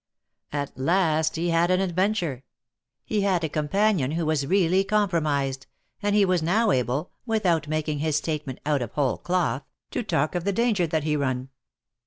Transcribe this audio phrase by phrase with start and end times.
[0.51, 2.43] At last he had an adventure;
[3.05, 5.67] he had a companion who was really compromised,
[6.01, 9.61] and he was now able, without making his statement out of whole cloth,
[9.91, 11.49] to talk of the danger that he run.